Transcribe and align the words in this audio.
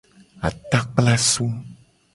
Atakplasu. 0.47 1.45